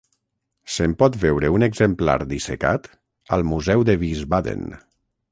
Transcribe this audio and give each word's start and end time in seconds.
Se'n 0.75 0.93
pot 1.01 1.17
veure 1.23 1.51
un 1.57 1.65
exemplar 1.67 2.15
dissecat 2.31 2.89
al 3.37 3.45
Museu 3.51 3.85
de 3.91 3.97
Wiesbaden. 4.05 4.65